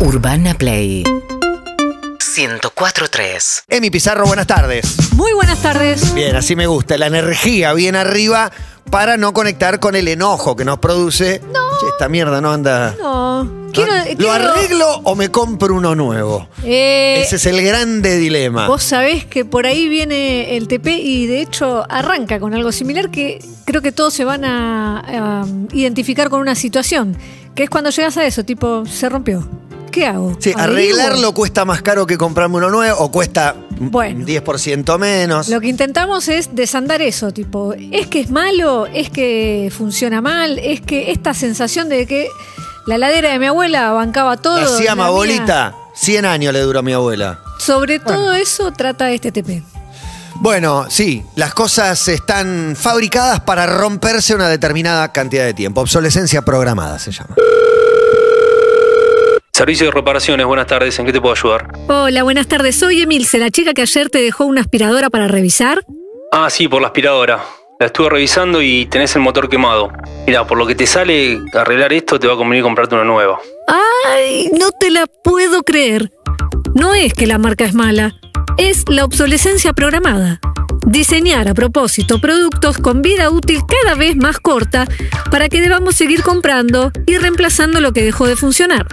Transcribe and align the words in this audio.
Urbana 0.00 0.54
Play 0.54 1.02
104.3 1.02 3.64
Emi 3.68 3.90
Pizarro, 3.90 4.26
buenas 4.26 4.46
tardes. 4.46 5.12
Muy 5.14 5.32
buenas 5.32 5.60
tardes. 5.60 6.14
Bien, 6.14 6.36
así 6.36 6.54
me 6.54 6.66
gusta. 6.68 6.96
La 6.98 7.06
energía 7.08 7.72
bien 7.72 7.96
arriba 7.96 8.52
para 8.90 9.16
no 9.16 9.32
conectar 9.32 9.80
con 9.80 9.96
el 9.96 10.06
enojo 10.08 10.54
que 10.54 10.64
nos 10.64 10.78
produce. 10.78 11.40
Che, 11.40 11.86
esta 11.92 12.08
mierda 12.08 12.40
no 12.40 12.52
anda. 12.52 12.94
No, 13.00 13.70
quiero. 13.72 13.92
¿Lo 13.92 14.04
quiero- 14.16 14.30
arreglo 14.32 15.00
o 15.04 15.14
me 15.16 15.30
compro 15.30 15.74
uno 15.74 15.94
nuevo? 15.96 16.48
Eh, 16.64 17.22
Ese 17.24 17.34
es 17.36 17.46
el 17.46 17.60
grande 17.62 18.16
dilema. 18.18 18.68
Vos 18.68 18.82
sabés 18.84 19.24
que 19.26 19.44
por 19.44 19.66
ahí 19.66 19.88
viene 19.88 20.56
el 20.56 20.68
TP 20.68 20.92
y 20.96 21.26
de 21.26 21.40
hecho 21.42 21.84
arranca 21.90 22.38
con 22.38 22.54
algo 22.54 22.70
similar 22.70 23.10
que 23.10 23.44
creo 23.64 23.82
que 23.82 23.90
todos 23.92 24.14
se 24.14 24.24
van 24.24 24.44
a, 24.44 25.00
a 25.00 25.44
identificar 25.72 26.30
con 26.30 26.40
una 26.40 26.54
situación, 26.54 27.16
que 27.56 27.64
es 27.64 27.70
cuando 27.70 27.90
llegas 27.90 28.16
a 28.16 28.24
eso, 28.24 28.44
tipo, 28.44 28.86
se 28.86 29.08
rompió. 29.08 29.48
¿Qué 29.98 30.06
hago? 30.06 30.36
Sí, 30.38 30.52
¿Averiguo? 30.56 30.62
arreglarlo 31.00 31.34
cuesta 31.34 31.64
más 31.64 31.82
caro 31.82 32.06
que 32.06 32.16
comprarme 32.16 32.56
uno 32.58 32.70
nuevo 32.70 32.98
o 33.00 33.10
cuesta 33.10 33.56
Bueno. 33.80 34.24
10% 34.24 34.96
menos. 34.98 35.48
Lo 35.48 35.60
que 35.60 35.66
intentamos 35.68 36.28
es 36.28 36.54
desandar 36.54 37.02
eso, 37.02 37.32
tipo, 37.32 37.74
es 37.74 38.06
que 38.06 38.20
es 38.20 38.30
malo, 38.30 38.86
es 38.86 39.10
que 39.10 39.72
funciona 39.76 40.20
mal, 40.20 40.58
es 40.60 40.80
que 40.80 41.10
esta 41.10 41.34
sensación 41.34 41.88
de 41.88 42.06
que 42.06 42.28
la 42.86 42.94
heladera 42.94 43.30
de 43.32 43.38
mi 43.40 43.46
abuela 43.46 43.90
bancaba 43.92 44.36
todo. 44.36 44.60
La 44.84 44.94
mía- 44.94 45.08
bolita, 45.08 45.74
100 45.94 46.24
años 46.26 46.52
le 46.52 46.60
duró 46.60 46.78
a 46.78 46.82
mi 46.82 46.92
abuela. 46.92 47.40
Sobre 47.58 47.98
todo 47.98 48.34
eso 48.34 48.72
trata 48.72 49.10
este 49.10 49.32
TP. 49.32 49.62
Bueno, 50.36 50.86
sí, 50.88 51.24
las 51.34 51.52
cosas 51.52 52.06
están 52.06 52.76
fabricadas 52.78 53.40
para 53.40 53.66
romperse 53.66 54.36
una 54.36 54.48
determinada 54.48 55.10
cantidad 55.12 55.44
de 55.44 55.54
tiempo. 55.54 55.80
Obsolescencia 55.80 56.42
programada 56.42 57.00
se 57.00 57.10
llama. 57.10 57.34
Servicio 59.58 59.86
de 59.86 59.90
reparaciones, 59.90 60.46
buenas 60.46 60.68
tardes, 60.68 60.96
¿en 61.00 61.06
qué 61.06 61.12
te 61.12 61.20
puedo 61.20 61.34
ayudar? 61.34 61.72
Hola, 61.88 62.22
buenas 62.22 62.46
tardes. 62.46 62.76
Soy 62.76 63.02
Emilce, 63.02 63.38
la 63.38 63.50
chica 63.50 63.74
que 63.74 63.82
ayer 63.82 64.08
te 64.08 64.22
dejó 64.22 64.44
una 64.44 64.60
aspiradora 64.60 65.10
para 65.10 65.26
revisar. 65.26 65.84
Ah, 66.30 66.48
sí, 66.48 66.68
por 66.68 66.80
la 66.80 66.86
aspiradora. 66.86 67.44
La 67.80 67.86
estuve 67.86 68.08
revisando 68.08 68.62
y 68.62 68.86
tenés 68.86 69.16
el 69.16 69.22
motor 69.22 69.48
quemado. 69.48 69.90
Mira, 70.28 70.46
por 70.46 70.58
lo 70.58 70.64
que 70.64 70.76
te 70.76 70.86
sale 70.86 71.40
arreglar 71.54 71.92
esto, 71.92 72.20
te 72.20 72.28
va 72.28 72.34
a 72.34 72.36
convenir 72.36 72.62
comprarte 72.62 72.94
una 72.94 73.02
nueva. 73.02 73.40
¡Ay! 74.06 74.48
No 74.56 74.70
te 74.70 74.92
la 74.92 75.06
puedo 75.24 75.64
creer. 75.64 76.12
No 76.76 76.94
es 76.94 77.12
que 77.12 77.26
la 77.26 77.38
marca 77.38 77.64
es 77.64 77.74
mala, 77.74 78.14
es 78.58 78.84
la 78.86 79.04
obsolescencia 79.04 79.72
programada. 79.72 80.38
Diseñar 80.86 81.48
a 81.48 81.54
propósito 81.54 82.20
productos 82.20 82.78
con 82.78 83.02
vida 83.02 83.28
útil 83.28 83.62
cada 83.66 83.96
vez 83.96 84.14
más 84.14 84.38
corta 84.38 84.86
para 85.32 85.48
que 85.48 85.60
debamos 85.60 85.96
seguir 85.96 86.22
comprando 86.22 86.92
y 87.06 87.16
reemplazando 87.16 87.80
lo 87.80 87.90
que 87.90 88.04
dejó 88.04 88.28
de 88.28 88.36
funcionar. 88.36 88.86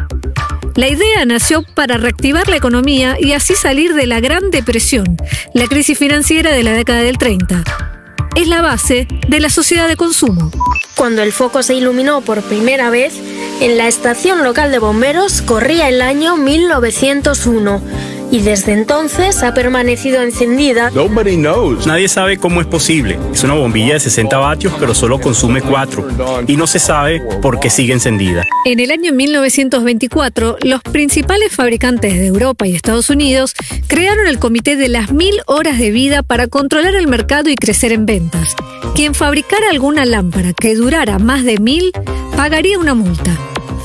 La 0.76 0.90
idea 0.90 1.24
nació 1.26 1.64
para 1.64 1.96
reactivar 1.96 2.50
la 2.50 2.58
economía 2.58 3.16
y 3.18 3.32
así 3.32 3.56
salir 3.56 3.94
de 3.94 4.08
la 4.08 4.20
Gran 4.20 4.52
Depresión, 4.52 5.16
la 5.54 5.68
crisis 5.68 5.98
financiera 5.98 6.52
de 6.52 6.64
la 6.64 6.74
década 6.74 7.00
del 7.00 7.18
30. 7.18 7.64
Es 8.36 8.48
la 8.50 8.62
base 8.62 9.08
de 9.30 9.40
la 9.40 9.50
sociedad 9.50 9.88
de 9.88 9.96
consumo. 9.96 10.52
Cuando 10.98 11.24
el 11.24 11.32
foco 11.32 11.64
se 11.64 11.76
iluminó 11.76 12.20
por 12.20 12.42
primera 12.44 12.90
vez, 12.90 13.14
en 13.62 13.78
la 13.78 13.88
estación 13.88 14.44
local 14.44 14.70
de 14.70 14.80
bomberos 14.80 15.42
corría 15.42 15.88
el 15.88 16.02
año 16.02 16.36
1901 16.36 17.82
y 18.32 18.42
desde 18.42 18.74
entonces 18.74 19.44
ha 19.44 19.54
permanecido 19.54 20.22
encendida 20.22 20.90
Nobody 20.92 21.36
knows. 21.36 21.86
Nadie 21.86 22.08
sabe 22.08 22.38
cómo 22.38 22.62
es 22.62 22.68
posible. 22.68 23.18
Es 23.34 23.44
una 23.44 23.54
bombilla 23.54 23.94
de 23.94 24.00
60 24.00 24.38
vatios, 24.38 24.74
pero 24.80 24.94
solo 24.94 25.20
consume 25.20 25.62
4. 25.62 26.46
Y 26.48 26.56
no 26.58 26.68
se 26.68 26.80
sabe 26.80 27.22
por 27.42 27.60
qué 27.60 27.70
sigue 27.70 27.94
encendida. 27.94 28.44
En 28.66 28.80
el 28.80 28.92
año 28.92 29.14
1924, 29.14 30.58
los 30.62 30.82
principales 30.82 31.52
fabricantes 31.52 32.14
de 32.14 32.26
Europa 32.28 32.68
y 32.68 32.76
Estados 32.76 33.10
Unidos 33.10 33.54
crearon 33.88 34.28
el 34.28 34.40
Comité 34.40 34.76
de 34.76 34.88
las 34.88 35.12
Mil 35.12 35.36
Horas 35.46 35.78
de 35.78 35.92
Vida 35.92 36.24
para 36.24 36.48
controlar 36.48 36.96
el 36.96 37.08
mercado 37.08 37.50
y 37.50 37.56
crecer 37.56 37.92
en 37.92 38.06
ventas. 38.06 38.56
Quien 38.96 39.14
fabricara 39.14 39.70
alguna 39.70 40.06
lámpara 40.06 40.54
que 40.54 40.76
durara 40.76 41.20
más 41.20 41.44
de 41.44 41.58
mil 41.60 41.92
pagaría 42.36 42.80
una 42.80 42.94
multa. 42.94 43.38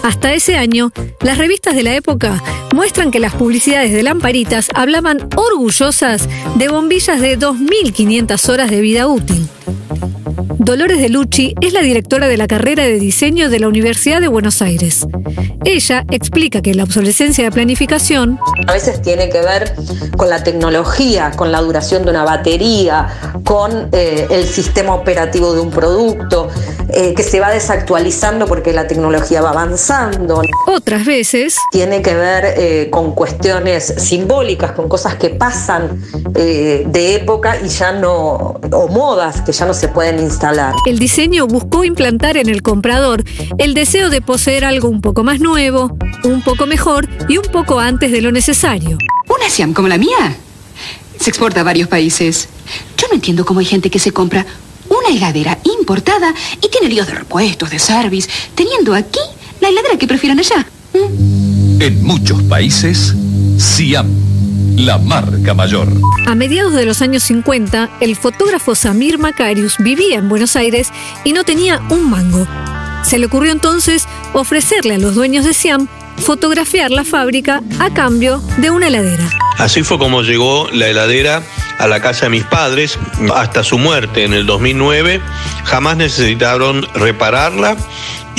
Hasta 0.03 0.33
ese 0.33 0.56
año, 0.56 0.93
las 1.21 1.37
revistas 1.37 1.75
de 1.75 1.83
la 1.83 1.94
época 1.94 2.43
muestran 2.75 3.11
que 3.11 3.21
las 3.21 3.34
publicidades 3.34 3.93
de 3.93 4.03
lamparitas 4.03 4.71
hablaban 4.75 5.28
orgullosas 5.37 6.28
de 6.56 6.69
bombillas 6.69 7.21
de 7.21 7.38
2.500 7.38 8.49
horas 8.49 8.71
de 8.71 8.81
vida 8.81 9.06
útil. 9.06 9.49
Dolores 10.62 11.00
de 11.00 11.09
Lucci 11.09 11.54
es 11.62 11.72
la 11.72 11.81
directora 11.81 12.28
de 12.28 12.37
la 12.37 12.47
carrera 12.47 12.82
de 12.84 12.98
diseño 12.98 13.48
de 13.48 13.60
la 13.60 13.66
Universidad 13.66 14.21
de 14.21 14.28
Buenos 14.28 14.60
Aires. 14.60 15.06
Ella 15.65 16.04
explica 16.10 16.60
que 16.60 16.75
la 16.75 16.84
obsolescencia 16.84 17.44
de 17.44 17.50
planificación 17.50 18.38
A 18.66 18.75
veces 18.75 19.00
tiene 19.00 19.31
que 19.31 19.41
ver 19.41 19.75
con 20.19 20.28
la 20.28 20.43
tecnología, 20.43 21.32
con 21.34 21.50
la 21.50 21.62
duración 21.62 22.04
de 22.04 22.10
una 22.10 22.25
batería, 22.25 23.09
con 23.43 23.88
eh, 23.93 24.26
el 24.31 24.44
sistema 24.44 24.94
operativo 24.94 25.54
de 25.54 25.60
un 25.60 25.71
producto, 25.71 26.48
eh, 26.92 27.15
que 27.15 27.22
se 27.22 27.41
va 27.41 27.50
desactualizando 27.50 28.47
porque 28.47 28.75
la 28.75 28.87
tecnología 28.87 29.41
va 29.41 29.50
avanzando. 29.50 30.42
otras 30.66 31.06
veces 31.06 31.56
Tiene 31.72 32.03
que 32.03 32.15
ver 32.15 32.44
eh, 32.59 32.91
con 32.91 33.15
cuestiones 33.15 33.94
simbólicas, 33.97 34.72
con 34.72 34.91
cosas 34.91 35.15
que 35.15 35.31
pasan 35.31 36.03
de 36.32 37.15
época 37.15 37.59
y 37.65 37.69
ya 37.69 37.92
no, 37.92 38.60
o 38.72 38.88
modas 38.88 39.41
que 39.41 39.53
ya 39.53 39.65
no 39.65 39.72
se 39.72 39.88
pueden 39.88 40.19
instalar. 40.19 40.50
El 40.87 40.99
diseño 40.99 41.47
buscó 41.47 41.84
implantar 41.84 42.37
en 42.37 42.49
el 42.49 42.62
comprador 42.62 43.25
el 43.59 43.75
deseo 43.75 44.11
de 44.11 44.21
poseer 44.21 44.65
algo 44.65 44.88
un 44.88 45.00
poco 45.00 45.22
más 45.22 45.41
nuevo, 45.41 45.97
un 46.25 46.43
poco 46.43 46.66
mejor 46.66 47.09
y 47.28 47.37
un 47.37 47.44
poco 47.53 47.78
antes 47.78 48.11
de 48.11 48.21
lo 48.21 48.33
necesario. 48.33 48.99
¿Una 49.28 49.49
Siam 49.49 49.72
como 49.72 49.89
la 49.89 49.99
mía? 49.99 50.37
Se 51.19 51.31
exporta 51.31 51.60
a 51.60 51.65
varios 51.65 51.89
países. 51.89 52.49
Yo 52.97 53.06
no 53.09 53.15
entiendo 53.15 53.44
cómo 53.44 53.60
hay 53.60 53.66
gente 53.66 53.91
que 53.91 53.99
se 53.99 54.12
compra 54.12 54.44
una 54.89 55.16
heladera 55.16 55.59
importada 55.65 56.34
y 56.60 56.69
tiene 56.69 56.89
líos 56.89 57.06
de 57.06 57.15
repuestos, 57.15 57.71
de 57.71 57.78
service, 57.78 58.28
teniendo 58.55 58.94
aquí 58.94 59.21
la 59.60 59.69
heladera 59.69 59.99
que 59.99 60.09
prefieren 60.09 60.41
allá. 60.41 60.66
En 60.93 62.03
muchos 62.03 62.43
países, 62.43 63.15
Siam, 63.56 64.09
la 64.76 64.98
marca 64.98 65.54
mayor. 65.54 65.88
A 66.26 66.34
mediados 66.34 66.75
de 66.75 66.84
los 66.84 67.03
años 67.03 67.22
50, 67.25 67.91
el 68.00 68.16
fotógrafo 68.16 68.75
Samir 68.75 69.19
Macarius 69.19 69.76
vivía 69.78 70.19
en 70.19 70.28
Buenos 70.28 70.56
Aires 70.56 70.92
y 71.25 71.32
no 71.32 71.44
tenía 71.44 71.81
un 71.91 72.10
mango. 72.10 72.47
Se 73.03 73.19
le 73.19 73.26
ocurrió 73.26 73.53
entonces 73.53 74.06
ofrecerle 74.32 74.94
a 74.94 74.98
los 74.98 75.14
dueños 75.14 75.44
de 75.44 75.54
Siam 75.54 75.88
fotografiar 76.19 76.91
la 76.91 77.04
fábrica 77.04 77.62
a 77.78 77.92
cambio 77.92 78.42
de 78.59 78.70
una 78.70 78.88
heladera. 78.88 79.28
Así 79.59 79.82
fue 79.82 79.98
como 79.98 80.22
llegó 80.22 80.69
la 80.72 80.88
heladera 80.88 81.42
a 81.78 81.86
la 81.86 82.00
casa 82.00 82.26
de 82.26 82.30
mis 82.30 82.44
padres 82.44 82.98
hasta 83.34 83.64
su 83.64 83.78
muerte 83.78 84.25
en 84.25 84.34
el 84.34 84.47
2009. 84.47 85.20
Jamás 85.64 85.97
necesitaron 85.97 86.86
repararla 86.94 87.76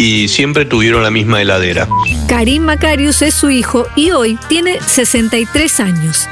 y 0.02 0.30
siempre 0.30 0.66
tuvieron 0.66 1.04
la 1.04 1.12
misma 1.12 1.44
heladera. 1.44 1.88
Karim 2.28 2.64
Macarius 2.64 3.22
es 3.22 3.36
su 3.36 3.52
hijo 3.52 3.86
y 3.96 4.10
hoy 4.10 4.40
tiene 4.50 4.80
63 4.82 5.80
años. 5.80 6.28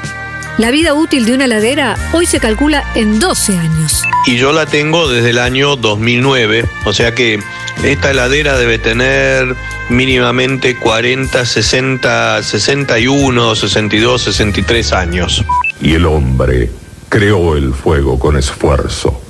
La 0.58 0.72
vida 0.72 0.92
útil 0.92 1.24
de 1.24 1.34
una 1.34 1.44
heladera 1.44 1.96
hoy 2.12 2.26
se 2.26 2.40
calcula 2.40 2.82
en 2.96 3.20
12 3.20 3.56
años. 3.56 4.02
Y 4.26 4.38
yo 4.38 4.50
la 4.50 4.66
tengo 4.66 5.08
desde 5.08 5.30
el 5.30 5.38
año 5.38 5.76
2009, 5.76 6.64
o 6.84 6.92
sea 6.92 7.14
que 7.14 7.38
esta 7.84 8.10
heladera 8.10 8.58
debe 8.58 8.80
tener 8.80 9.54
mínimamente 9.88 10.76
40, 10.76 11.46
60, 11.46 12.42
61, 12.42 13.54
62, 13.54 14.22
63 14.22 14.92
años. 14.92 15.44
Y 15.80 15.92
el 15.92 16.06
hombre 16.06 16.72
creó 17.08 17.56
el 17.56 17.72
fuego 17.72 18.18
con 18.18 18.36
esfuerzo. 18.36 19.22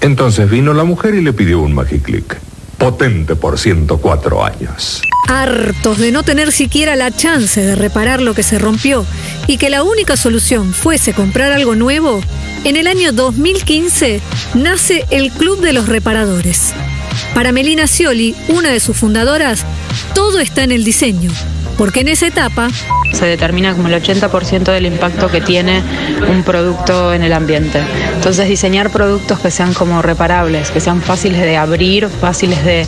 Entonces 0.00 0.48
vino 0.48 0.72
la 0.72 0.84
mujer 0.84 1.14
y 1.14 1.20
le 1.20 1.34
pidió 1.34 1.60
un 1.60 1.74
magiclick. 1.74 2.38
Potente 2.82 3.36
por 3.36 3.60
104 3.60 4.44
años. 4.44 5.02
Hartos 5.28 5.98
de 5.98 6.10
no 6.10 6.24
tener 6.24 6.50
siquiera 6.50 6.96
la 6.96 7.12
chance 7.12 7.60
de 7.60 7.76
reparar 7.76 8.20
lo 8.20 8.34
que 8.34 8.42
se 8.42 8.58
rompió 8.58 9.06
y 9.46 9.56
que 9.56 9.70
la 9.70 9.84
única 9.84 10.16
solución 10.16 10.74
fuese 10.74 11.12
comprar 11.12 11.52
algo 11.52 11.76
nuevo, 11.76 12.20
en 12.64 12.76
el 12.76 12.88
año 12.88 13.12
2015 13.12 14.20
nace 14.54 15.06
el 15.10 15.30
Club 15.30 15.60
de 15.60 15.72
los 15.72 15.88
Reparadores. 15.88 16.74
Para 17.36 17.52
Melina 17.52 17.86
Scioli, 17.86 18.34
una 18.48 18.70
de 18.70 18.80
sus 18.80 18.96
fundadoras, 18.96 19.64
todo 20.12 20.40
está 20.40 20.64
en 20.64 20.72
el 20.72 20.82
diseño, 20.82 21.30
porque 21.82 21.98
en 21.98 22.06
esa 22.06 22.28
etapa 22.28 22.70
se 23.12 23.26
determina 23.26 23.74
como 23.74 23.88
el 23.88 24.00
80% 24.00 24.72
del 24.72 24.86
impacto 24.86 25.28
que 25.28 25.40
tiene 25.40 25.82
un 26.30 26.44
producto 26.44 27.12
en 27.12 27.24
el 27.24 27.32
ambiente. 27.32 27.82
Entonces 28.14 28.48
diseñar 28.48 28.90
productos 28.90 29.40
que 29.40 29.50
sean 29.50 29.74
como 29.74 30.00
reparables, 30.00 30.70
que 30.70 30.78
sean 30.78 31.02
fáciles 31.02 31.40
de 31.40 31.56
abrir, 31.56 32.08
fáciles 32.08 32.64
de, 32.64 32.86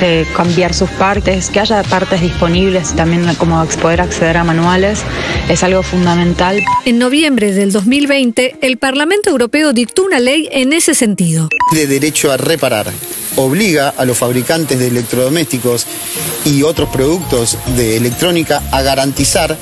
de 0.00 0.26
cambiar 0.34 0.74
sus 0.74 0.90
partes, 0.90 1.50
que 1.50 1.60
haya 1.60 1.84
partes 1.84 2.20
disponibles 2.20 2.90
y 2.90 2.96
también 2.96 3.32
como 3.36 3.64
poder 3.80 4.00
acceder 4.00 4.36
a 4.36 4.42
manuales, 4.42 5.04
es 5.48 5.62
algo 5.62 5.84
fundamental. 5.84 6.58
En 6.84 6.98
noviembre 6.98 7.52
del 7.52 7.70
2020, 7.70 8.56
el 8.60 8.76
Parlamento 8.76 9.30
Europeo 9.30 9.72
dictó 9.72 10.02
una 10.02 10.18
ley 10.18 10.48
en 10.50 10.72
ese 10.72 10.96
sentido. 10.96 11.48
de 11.70 11.86
derecho 11.86 12.32
a 12.32 12.38
reparar. 12.38 12.86
Obliga 13.36 13.94
a 13.96 14.04
los 14.04 14.18
fabricantes 14.18 14.78
de 14.78 14.88
electrodomésticos 14.88 15.86
y 16.44 16.62
otros 16.62 16.88
productos 16.90 17.58
de 17.76 17.96
electrónica 17.96 18.62
a 18.70 18.82
garantizar 18.82 19.56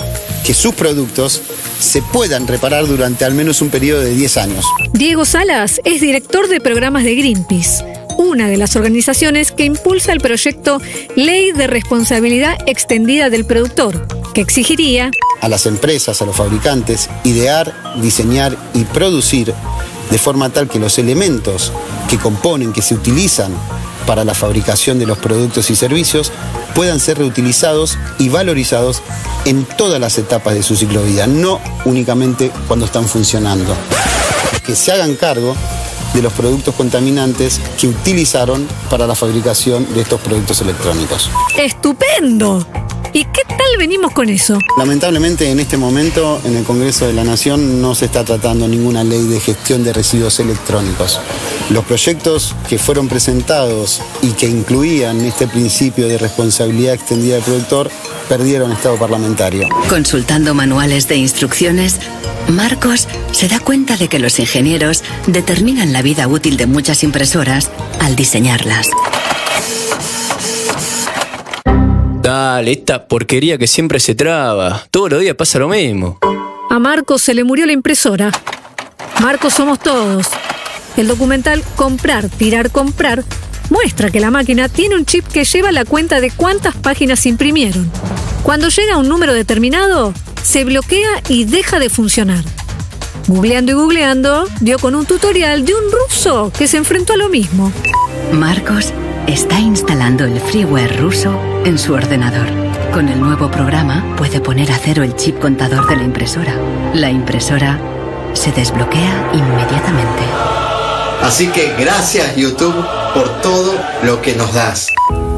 que 0.44 0.54
sus 0.54 0.74
productos 0.74 1.40
se 1.78 2.02
puedan 2.02 2.46
reparar 2.46 2.86
durante 2.86 3.24
al 3.24 3.34
menos 3.34 3.62
un 3.62 3.70
periodo 3.70 4.00
de 4.00 4.14
10 4.14 4.36
años. 4.36 4.64
Diego 4.92 5.24
Salas 5.24 5.80
es 5.84 6.00
director 6.00 6.48
de 6.48 6.60
programas 6.60 7.04
de 7.04 7.14
Greenpeace, 7.14 7.84
una 8.18 8.48
de 8.48 8.56
las 8.56 8.76
organizaciones 8.76 9.52
que 9.52 9.64
impulsa 9.64 10.12
el 10.12 10.20
proyecto 10.20 10.80
Ley 11.16 11.52
de 11.52 11.66
Responsabilidad 11.66 12.58
Extendida 12.66 13.30
del 13.30 13.46
Productor, 13.46 14.06
que 14.34 14.40
exigiría 14.40 15.10
a 15.40 15.48
las 15.48 15.66
empresas, 15.66 16.20
a 16.20 16.26
los 16.26 16.36
fabricantes, 16.36 17.08
idear, 17.24 17.74
diseñar 18.00 18.56
y 18.74 18.84
producir 18.84 19.54
de 20.10 20.18
forma 20.18 20.50
tal 20.50 20.68
que 20.68 20.78
los 20.78 20.98
elementos 20.98 21.72
que 22.08 22.18
componen, 22.18 22.72
que 22.72 22.82
se 22.82 22.94
utilizan 22.94 23.52
para 24.06 24.24
la 24.24 24.34
fabricación 24.34 24.98
de 24.98 25.06
los 25.06 25.18
productos 25.18 25.70
y 25.70 25.76
servicios 25.76 26.32
puedan 26.74 27.00
ser 27.00 27.18
reutilizados 27.18 27.96
y 28.18 28.28
valorizados 28.28 29.02
en 29.44 29.64
todas 29.64 30.00
las 30.00 30.18
etapas 30.18 30.54
de 30.54 30.62
su 30.62 30.76
ciclo 30.76 31.02
de 31.02 31.08
vida, 31.08 31.26
no 31.26 31.60
únicamente 31.84 32.50
cuando 32.66 32.86
están 32.86 33.06
funcionando. 33.06 33.74
Que 34.66 34.74
se 34.74 34.92
hagan 34.92 35.14
cargo 35.14 35.54
de 36.14 36.22
los 36.22 36.32
productos 36.32 36.74
contaminantes 36.74 37.60
que 37.78 37.88
utilizaron 37.88 38.66
para 38.90 39.06
la 39.06 39.14
fabricación 39.14 39.86
de 39.94 40.02
estos 40.02 40.20
productos 40.20 40.60
electrónicos. 40.60 41.30
¡Estupendo! 41.56 42.66
¿Y 43.12 43.24
qué 43.24 43.42
tal 43.44 43.58
venimos 43.78 44.12
con 44.12 44.28
eso? 44.28 44.58
Lamentablemente 44.78 45.50
en 45.50 45.58
este 45.58 45.76
momento 45.76 46.40
en 46.44 46.56
el 46.56 46.64
Congreso 46.64 47.06
de 47.06 47.12
la 47.12 47.24
Nación 47.24 47.82
no 47.82 47.94
se 47.94 48.04
está 48.04 48.24
tratando 48.24 48.68
ninguna 48.68 49.02
ley 49.02 49.26
de 49.26 49.40
gestión 49.40 49.82
de 49.82 49.92
residuos 49.92 50.38
electrónicos. 50.38 51.20
Los 51.70 51.84
proyectos 51.84 52.54
que 52.68 52.78
fueron 52.78 53.08
presentados 53.08 54.00
y 54.22 54.30
que 54.32 54.46
incluían 54.46 55.20
este 55.22 55.48
principio 55.48 56.06
de 56.06 56.18
responsabilidad 56.18 56.94
extendida 56.94 57.34
del 57.36 57.44
productor 57.44 57.90
perdieron 58.28 58.70
estado 58.70 58.96
parlamentario. 58.96 59.68
Consultando 59.88 60.54
manuales 60.54 61.08
de 61.08 61.16
instrucciones, 61.16 61.98
Marcos 62.48 63.08
se 63.32 63.48
da 63.48 63.58
cuenta 63.58 63.96
de 63.96 64.08
que 64.08 64.20
los 64.20 64.38
ingenieros 64.38 65.02
determinan 65.26 65.92
la 65.92 66.02
vida 66.02 66.28
útil 66.28 66.56
de 66.56 66.66
muchas 66.66 67.02
impresoras 67.02 67.70
al 68.00 68.14
diseñarlas. 68.14 68.88
Dale, 72.40 72.72
esta 72.72 73.06
porquería 73.06 73.58
que 73.58 73.66
siempre 73.66 74.00
se 74.00 74.14
traba. 74.14 74.86
Todos 74.90 75.10
los 75.10 75.20
días 75.20 75.36
pasa 75.36 75.58
lo 75.58 75.68
mismo. 75.68 76.18
A 76.70 76.78
Marcos 76.78 77.20
se 77.20 77.34
le 77.34 77.44
murió 77.44 77.66
la 77.66 77.72
impresora. 77.72 78.32
Marcos 79.20 79.52
somos 79.52 79.78
todos. 79.78 80.26
El 80.96 81.06
documental 81.06 81.62
Comprar, 81.76 82.30
Tirar, 82.30 82.70
Comprar 82.70 83.24
muestra 83.68 84.08
que 84.08 84.20
la 84.20 84.30
máquina 84.30 84.70
tiene 84.70 84.96
un 84.96 85.04
chip 85.04 85.26
que 85.26 85.44
lleva 85.44 85.70
la 85.70 85.84
cuenta 85.84 86.22
de 86.22 86.30
cuántas 86.30 86.74
páginas 86.76 87.20
se 87.20 87.28
imprimieron. 87.28 87.90
Cuando 88.42 88.70
llega 88.70 88.94
a 88.94 88.98
un 88.98 89.08
número 89.08 89.34
determinado, 89.34 90.14
se 90.42 90.64
bloquea 90.64 91.22
y 91.28 91.44
deja 91.44 91.78
de 91.78 91.90
funcionar. 91.90 92.42
Googleando 93.26 93.72
y 93.72 93.74
googleando, 93.74 94.48
dio 94.60 94.78
con 94.78 94.94
un 94.94 95.04
tutorial 95.04 95.66
de 95.66 95.74
un 95.74 95.92
ruso 95.92 96.50
que 96.56 96.68
se 96.68 96.78
enfrentó 96.78 97.12
a 97.12 97.18
lo 97.18 97.28
mismo. 97.28 97.70
Marcos 98.32 98.94
está 99.26 99.60
instalando 99.60 100.24
el 100.24 100.40
freeware 100.40 101.00
ruso 101.00 101.38
en 101.64 101.78
su 101.78 101.92
ordenador. 101.92 102.46
Con 102.92 103.08
el 103.08 103.20
nuevo 103.20 103.50
programa 103.50 104.14
puede 104.16 104.40
poner 104.40 104.70
a 104.72 104.78
cero 104.78 105.02
el 105.02 105.14
chip 105.16 105.38
contador 105.38 105.88
de 105.88 105.96
la 105.96 106.02
impresora. 106.02 106.54
La 106.94 107.10
impresora 107.10 107.78
se 108.32 108.52
desbloquea 108.52 109.30
inmediatamente. 109.32 110.22
Así 111.22 111.48
que 111.48 111.72
gracias 111.78 112.36
YouTube 112.36 112.74
por 113.14 113.40
todo 113.42 113.74
lo 114.04 114.20
que 114.22 114.34
nos 114.34 114.52
das. 114.54 114.88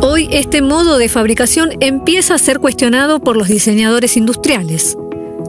Hoy 0.01 0.29
este 0.33 0.63
modo 0.63 0.99
de 0.99 1.09
fabricación 1.09 1.71
empieza 1.81 2.35
a 2.35 2.39
ser 2.39 2.59
cuestionado 2.59 3.21
por 3.21 3.37
los 3.37 3.49
diseñadores 3.49 4.17
industriales. 4.17 4.97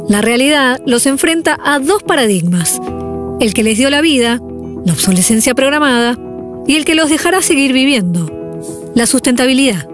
La 0.09 0.21
realidad 0.21 0.80
los 0.85 1.06
enfrenta 1.06 1.57
a 1.63 1.80
dos 1.80 2.03
paradigmas. 2.03 2.80
El 3.39 3.53
que 3.53 3.63
les 3.63 3.77
dio 3.77 3.89
la 3.89 4.01
vida, 4.01 4.39
la 4.85 4.94
obsolescencia 4.94 5.53
programada, 5.56 6.18
y 6.68 6.75
el 6.75 6.86
que 6.86 6.95
los 6.95 7.10
dejará 7.10 7.42
seguir 7.42 7.74
viviendo, 7.74 8.30
la 8.95 9.06
sustentabilidad. 9.06 9.88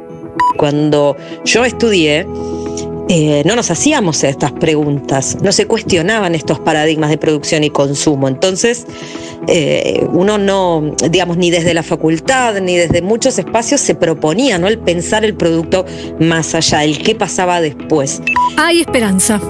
Cuando 0.57 1.15
yo 1.45 1.63
estudié, 1.65 2.25
eh, 3.11 3.41
no 3.43 3.55
nos 3.55 3.71
hacíamos 3.71 4.23
estas 4.23 4.51
preguntas, 4.51 5.37
no 5.41 5.51
se 5.51 5.65
cuestionaban 5.65 6.35
estos 6.35 6.59
paradigmas 6.59 7.09
de 7.09 7.17
producción 7.17 7.63
y 7.63 7.71
consumo. 7.71 8.27
Entonces, 8.27 8.85
eh, 9.47 10.05
uno 10.11 10.37
no, 10.37 10.93
digamos, 11.09 11.37
ni 11.37 11.49
desde 11.49 11.73
la 11.73 11.81
facultad, 11.81 12.61
ni 12.61 12.75
desde 12.75 13.01
muchos 13.01 13.39
espacios 13.39 13.81
se 13.81 13.95
proponía, 13.95 14.59
¿no? 14.59 14.67
El 14.67 14.77
pensar 14.77 15.25
el 15.25 15.33
producto 15.33 15.85
más 16.19 16.53
allá, 16.53 16.83
el 16.83 16.99
qué 16.99 17.15
pasaba 17.15 17.61
después. 17.61 18.21
Hay 18.57 18.81
esperanza. 18.81 19.41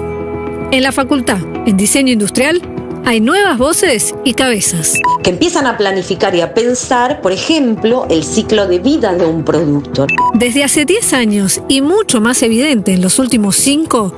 En 0.70 0.82
la 0.82 0.92
facultad, 0.92 1.40
en 1.66 1.76
diseño 1.76 2.12
industrial, 2.12 2.62
hay 3.04 3.20
nuevas 3.20 3.58
voces 3.58 4.14
y 4.24 4.34
cabezas. 4.34 4.94
Que 5.22 5.30
empiezan 5.30 5.66
a 5.66 5.76
planificar 5.76 6.34
y 6.34 6.40
a 6.40 6.54
pensar, 6.54 7.20
por 7.20 7.32
ejemplo, 7.32 8.06
el 8.10 8.24
ciclo 8.24 8.66
de 8.66 8.78
vida 8.78 9.14
de 9.14 9.26
un 9.26 9.44
producto. 9.44 10.06
Desde 10.34 10.64
hace 10.64 10.84
10 10.84 11.12
años 11.12 11.60
y 11.68 11.80
mucho 11.80 12.20
más 12.20 12.42
evidente 12.42 12.92
en 12.92 13.02
los 13.02 13.18
últimos 13.18 13.56
5, 13.56 14.14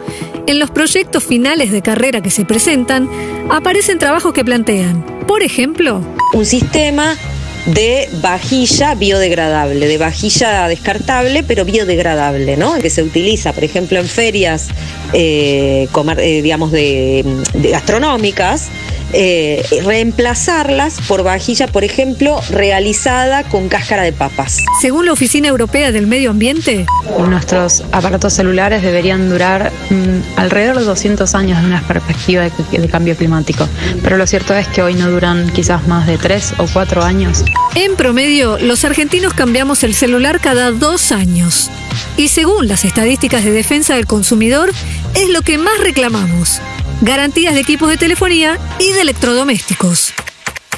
en 0.47 0.59
los 0.59 0.71
proyectos 0.71 1.25
finales 1.25 1.71
de 1.73 1.83
carrera 1.83 2.21
que 2.21 2.31
se 2.31 2.45
presentan, 2.45 3.09
aparecen 3.51 3.99
trabajos 3.99 4.33
que 4.33 4.45
plantean, 4.45 5.05
por 5.27 5.43
ejemplo, 5.43 6.01
un 6.33 6.45
sistema 6.45 7.17
de 7.67 8.09
vajilla 8.21 8.95
biodegradable, 8.95 9.87
de 9.87 9.99
vajilla 9.99 10.67
descartable 10.69 11.43
pero 11.43 11.65
biodegradable, 11.65 12.57
¿no? 12.57 12.75
Que 12.81 12.91
se 12.91 13.03
utiliza, 13.03 13.53
por 13.53 13.65
ejemplo, 13.65 13.99
en 13.99 14.07
ferias, 14.07 14.69
eh, 15.13 15.89
eh, 16.19 16.43
digamos, 16.43 16.73
de, 16.73 17.25
gastronómicas, 17.55 18.69
eh, 19.13 19.63
reemplazarlas 19.85 21.01
por 21.07 21.23
vajilla, 21.23 21.67
por 21.67 21.85
ejemplo, 21.85 22.41
realizada 22.51 23.45
con 23.45 23.69
cáscara 23.69 24.03
de 24.03 24.13
papas. 24.13 24.59
Según 24.81 25.07
la 25.07 25.13
Oficina 25.13 25.49
Europea 25.49 25.93
del 25.93 26.07
Medio 26.07 26.31
Ambiente, 26.31 26.87
nuestros 27.29 27.83
aparatos 27.93 28.33
celulares 28.33 28.83
deberían 28.83 29.29
durar 29.29 29.73
mm, 29.91 30.39
alrededor 30.39 30.79
de 30.79 30.85
200 30.85 31.35
años 31.35 31.59
en 31.59 31.67
una 31.67 31.83
perspectiva 31.83 32.43
de, 32.43 32.79
de, 32.79 32.89
cambio 32.89 33.17
climático, 33.17 33.69
pero 34.03 34.17
lo 34.17 34.27
cierto 34.27 34.55
es 34.55 34.67
que 34.69 34.83
hoy 34.83 34.95
no 34.95 35.11
duran 35.11 35.51
quizás 35.51 35.87
más 35.87 36.07
de 36.07 36.19
3 36.19 36.55
o 36.59 36.67
4 36.73 37.03
años. 37.03 37.45
En 37.75 37.97
promedio, 37.97 38.59
los 38.59 38.85
argentinos 38.85 39.35
cambiamos 39.35 39.83
el 39.83 39.95
celular 39.95 40.41
cada 40.41 40.73
dos 40.73 41.13
años. 41.13 41.71
Y 42.17 42.29
según 42.29 42.69
las 42.69 42.85
estadísticas 42.85 43.45
de 43.45 43.51
defensa 43.51 43.95
del 43.95 44.07
consumidor, 44.07 44.73
es 45.15 45.29
lo 45.31 45.43
que 45.43 45.59
más 45.59 45.79
reclamamos 45.81 46.61
garantías 47.03 47.55
de 47.55 47.61
equipos 47.61 47.91
de 47.91 47.97
telefonía 47.97 48.59
y 48.79 48.93
de 48.93 49.03
electrodomésticos. 49.03 50.15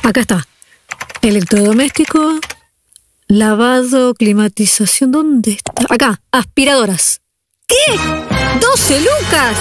Acá 0.02 0.22
está. 0.22 0.46
Electrodoméstico, 1.22 2.40
lavado, 3.28 4.14
climatización. 4.14 5.12
¿Dónde 5.12 5.52
está? 5.52 5.72
Acá, 5.88 6.20
aspiradoras. 6.32 7.20
¿Qué? 7.66 7.94
¡12 7.96 9.00
lucas! 9.00 9.56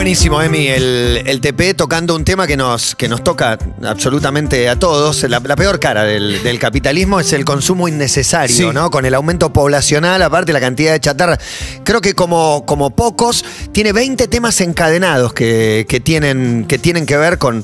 Buenísimo, 0.00 0.40
Emi, 0.40 0.66
el, 0.66 1.24
el, 1.26 1.42
TP 1.42 1.74
tocando 1.76 2.16
un 2.16 2.24
tema 2.24 2.46
que 2.46 2.56
nos, 2.56 2.94
que 2.94 3.06
nos 3.06 3.22
toca 3.22 3.58
absolutamente 3.84 4.66
a 4.70 4.78
todos. 4.78 5.24
La, 5.24 5.40
la 5.40 5.56
peor 5.56 5.78
cara 5.78 6.04
del, 6.04 6.42
del, 6.42 6.58
capitalismo 6.58 7.20
es 7.20 7.34
el 7.34 7.44
consumo 7.44 7.86
innecesario, 7.86 8.56
sí. 8.56 8.66
¿no? 8.72 8.90
Con 8.90 9.04
el 9.04 9.12
aumento 9.12 9.52
poblacional, 9.52 10.22
aparte 10.22 10.54
la 10.54 10.60
cantidad 10.60 10.92
de 10.92 11.00
chatarra. 11.00 11.38
Creo 11.84 12.00
que 12.00 12.14
como, 12.14 12.64
como 12.64 12.96
pocos, 12.96 13.44
tiene 13.72 13.92
20 13.92 14.26
temas 14.28 14.58
encadenados 14.62 15.34
que, 15.34 15.84
que, 15.86 16.00
tienen, 16.00 16.64
que 16.66 16.78
tienen 16.78 17.04
que 17.04 17.18
ver 17.18 17.36
con, 17.36 17.62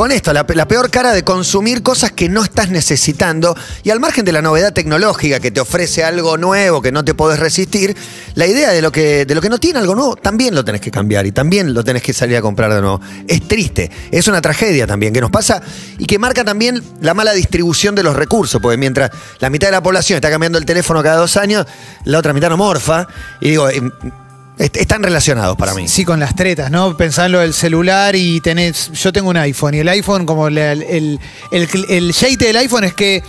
con 0.00 0.12
esto, 0.12 0.32
la, 0.32 0.46
peor 0.46 0.88
cara 0.88 1.12
de 1.12 1.24
consumir 1.24 1.82
cosas 1.82 2.10
que 2.10 2.30
no 2.30 2.42
estás 2.42 2.70
necesitando 2.70 3.54
y 3.82 3.90
al 3.90 4.00
margen 4.00 4.24
de 4.24 4.32
la 4.32 4.40
novedad 4.40 4.72
tecnológica 4.72 5.40
que 5.40 5.50
te 5.50 5.60
ofrece 5.60 6.04
algo 6.04 6.38
nuevo 6.38 6.80
que 6.80 6.90
no 6.90 7.04
te 7.04 7.12
podés 7.12 7.38
resistir, 7.38 7.94
la 8.34 8.46
idea 8.46 8.70
de 8.70 8.80
lo 8.80 8.92
que, 8.92 9.26
de 9.26 9.34
lo 9.34 9.42
que 9.42 9.50
no 9.50 9.58
tiene 9.58 9.78
algo 9.78 9.94
nuevo 9.94 10.16
también 10.16 10.54
lo 10.54 10.64
tenés 10.64 10.80
que 10.80 10.90
cambiar 10.90 11.26
y 11.26 11.32
también 11.32 11.74
lo 11.74 11.84
tenés 11.84 12.02
que 12.02 12.14
salir 12.14 12.38
a 12.38 12.40
comprar 12.40 12.72
de 12.72 12.80
nuevo. 12.80 12.98
Es 13.28 13.46
triste, 13.46 13.90
es 14.10 14.26
una 14.26 14.40
tragedia 14.40 14.86
también 14.86 15.12
que 15.12 15.20
nos 15.20 15.30
pasa 15.30 15.60
y 15.98 16.06
que 16.06 16.18
marca 16.18 16.44
también 16.44 16.82
la 17.02 17.12
mala 17.12 17.34
distribución 17.34 17.94
de 17.94 18.02
los 18.02 18.16
recursos, 18.16 18.58
porque 18.58 18.78
mientras 18.78 19.10
la 19.38 19.50
mitad 19.50 19.68
de 19.68 19.72
la 19.72 19.82
población 19.82 20.16
está 20.16 20.30
cambiando 20.30 20.56
el 20.56 20.64
teléfono 20.64 21.02
cada 21.02 21.16
dos 21.16 21.36
años, 21.36 21.66
la 22.04 22.20
otra 22.20 22.32
mitad 22.32 22.48
no 22.48 22.56
morfa 22.56 23.06
y 23.38 23.50
digo... 23.50 23.68
Están 24.60 25.02
relacionados 25.02 25.56
para 25.56 25.72
mí. 25.72 25.88
Sí, 25.88 26.04
con 26.04 26.20
las 26.20 26.36
tretas, 26.36 26.70
¿no? 26.70 26.94
Pensarlo 26.94 27.40
del 27.40 27.54
celular 27.54 28.14
y 28.14 28.40
tenés. 28.42 28.92
Yo 28.92 29.10
tengo 29.10 29.30
un 29.30 29.38
iPhone 29.38 29.72
y 29.72 29.78
el 29.78 29.88
iPhone, 29.88 30.26
como 30.26 30.48
el, 30.48 30.58
el, 30.58 30.82
el, 31.50 31.68
el, 31.88 32.12
del 32.38 32.56
iPhone 32.58 32.84
es 32.84 32.92
que 32.92 33.22